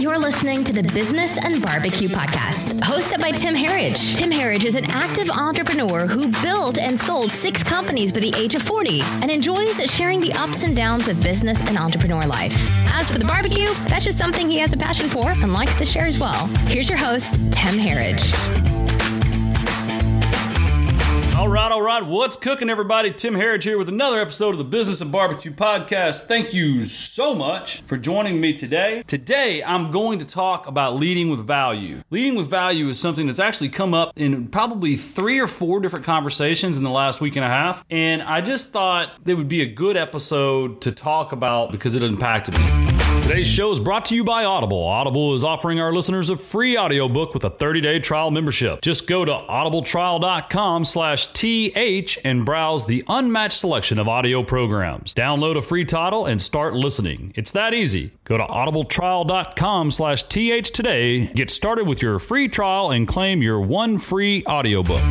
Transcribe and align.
You're 0.00 0.18
listening 0.18 0.62
to 0.62 0.72
the 0.72 0.84
Business 0.94 1.44
and 1.44 1.60
Barbecue 1.60 2.08
Podcast, 2.08 2.78
hosted 2.82 3.20
by 3.20 3.32
Tim 3.32 3.52
Herriage. 3.52 4.14
Tim 4.16 4.30
Herriage 4.30 4.64
is 4.64 4.76
an 4.76 4.88
active 4.92 5.28
entrepreneur 5.28 6.06
who 6.06 6.30
built 6.40 6.78
and 6.78 6.98
sold 6.98 7.32
six 7.32 7.64
companies 7.64 8.12
by 8.12 8.20
the 8.20 8.32
age 8.36 8.54
of 8.54 8.62
40 8.62 9.00
and 9.22 9.28
enjoys 9.28 9.80
sharing 9.92 10.20
the 10.20 10.32
ups 10.34 10.62
and 10.62 10.76
downs 10.76 11.08
of 11.08 11.20
business 11.20 11.60
and 11.62 11.76
entrepreneur 11.76 12.22
life. 12.22 12.54
As 12.94 13.10
for 13.10 13.18
the 13.18 13.24
barbecue, 13.24 13.66
that's 13.88 14.04
just 14.04 14.18
something 14.18 14.48
he 14.48 14.58
has 14.58 14.72
a 14.72 14.76
passion 14.76 15.08
for 15.08 15.30
and 15.30 15.52
likes 15.52 15.74
to 15.74 15.84
share 15.84 16.06
as 16.06 16.20
well. 16.20 16.46
Here's 16.68 16.88
your 16.88 16.98
host, 16.98 17.34
Tim 17.52 17.76
Herriage. 17.76 18.32
All 21.38 21.48
right, 21.48 21.70
all 21.70 21.80
right. 21.80 22.04
What's 22.04 22.34
cooking, 22.34 22.68
everybody? 22.68 23.12
Tim 23.12 23.36
Herriage 23.36 23.62
here 23.62 23.78
with 23.78 23.88
another 23.88 24.20
episode 24.20 24.50
of 24.50 24.58
the 24.58 24.64
Business 24.64 25.00
and 25.00 25.12
Barbecue 25.12 25.52
Podcast. 25.52 26.26
Thank 26.26 26.52
you 26.52 26.82
so 26.82 27.32
much 27.32 27.82
for 27.82 27.96
joining 27.96 28.40
me 28.40 28.52
today. 28.52 29.04
Today, 29.06 29.62
I'm 29.62 29.92
going 29.92 30.18
to 30.18 30.24
talk 30.24 30.66
about 30.66 30.96
leading 30.96 31.30
with 31.30 31.46
value. 31.46 32.02
Leading 32.10 32.34
with 32.34 32.50
value 32.50 32.88
is 32.88 32.98
something 32.98 33.28
that's 33.28 33.38
actually 33.38 33.68
come 33.68 33.94
up 33.94 34.12
in 34.16 34.48
probably 34.48 34.96
three 34.96 35.38
or 35.38 35.46
four 35.46 35.78
different 35.78 36.04
conversations 36.04 36.76
in 36.76 36.82
the 36.82 36.90
last 36.90 37.20
week 37.20 37.36
and 37.36 37.44
a 37.44 37.48
half. 37.48 37.84
And 37.88 38.20
I 38.20 38.40
just 38.40 38.72
thought 38.72 39.12
it 39.24 39.34
would 39.34 39.48
be 39.48 39.62
a 39.62 39.72
good 39.72 39.96
episode 39.96 40.80
to 40.80 40.90
talk 40.90 41.30
about 41.30 41.70
because 41.70 41.94
it 41.94 42.02
impacted 42.02 42.58
me. 42.58 42.97
Today's 43.22 43.46
show 43.46 43.70
is 43.70 43.78
brought 43.78 44.06
to 44.06 44.14
you 44.14 44.24
by 44.24 44.44
Audible. 44.44 44.82
Audible 44.82 45.34
is 45.34 45.44
offering 45.44 45.78
our 45.80 45.92
listeners 45.92 46.30
a 46.30 46.36
free 46.36 46.78
audiobook 46.78 47.34
with 47.34 47.44
a 47.44 47.50
30-day 47.50 48.00
trial 48.00 48.30
membership. 48.30 48.80
Just 48.80 49.06
go 49.06 49.24
to 49.24 49.32
audibletrial.com 49.32 50.86
slash 50.86 51.26
TH 51.34 52.18
and 52.24 52.46
browse 52.46 52.86
the 52.86 53.04
unmatched 53.06 53.58
selection 53.58 53.98
of 53.98 54.08
audio 54.08 54.42
programs. 54.42 55.12
Download 55.12 55.58
a 55.58 55.62
free 55.62 55.84
title 55.84 56.24
and 56.24 56.40
start 56.40 56.74
listening. 56.74 57.32
It's 57.36 57.52
that 57.52 57.74
easy. 57.74 58.12
Go 58.24 58.38
to 58.38 58.44
audibletrial.com 58.44 59.90
slash 59.90 60.22
TH 60.22 60.70
today. 60.72 61.30
Get 61.34 61.50
started 61.50 61.86
with 61.86 62.00
your 62.00 62.18
free 62.18 62.48
trial 62.48 62.90
and 62.90 63.06
claim 63.06 63.42
your 63.42 63.60
one 63.60 63.98
free 63.98 64.42
audiobook. 64.48 65.02